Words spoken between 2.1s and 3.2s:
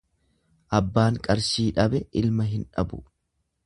ilma hin dhabu.